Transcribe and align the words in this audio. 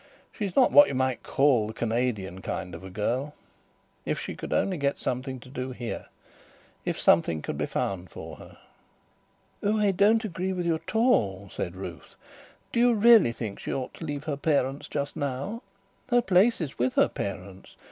She's 0.31 0.55
not 0.55 0.71
what 0.71 0.87
you 0.87 0.95
may 0.95 1.17
call 1.17 1.67
the 1.67 1.75
Canadian 1.75 2.41
kind 2.41 2.73
of 2.73 2.91
girl. 2.91 3.35
If 4.03 4.19
she 4.19 4.35
could 4.35 4.51
only 4.51 4.77
get 4.77 4.97
something 4.97 5.39
to 5.41 5.47
do 5.47 5.73
here.... 5.73 6.07
If 6.85 6.99
something 6.99 7.43
could 7.43 7.55
be 7.55 7.67
found 7.67 8.09
for 8.09 8.37
her." 8.37 8.57
"Oh, 9.61 9.77
I 9.77 9.91
don't 9.91 10.25
agree 10.25 10.53
with 10.53 10.65
you 10.65 10.73
at 10.73 10.95
all," 10.95 11.51
said 11.53 11.75
Ruth. 11.75 12.15
"Do 12.71 12.79
you 12.79 12.95
really 12.95 13.31
think 13.31 13.59
she 13.59 13.71
ought 13.71 13.93
to 13.93 14.05
leave 14.05 14.23
her 14.23 14.37
parents 14.37 14.87
just 14.87 15.15
now? 15.15 15.61
Her 16.09 16.23
place 16.23 16.61
is 16.61 16.79
with 16.79 16.95
her 16.95 17.07
parents. 17.07 17.75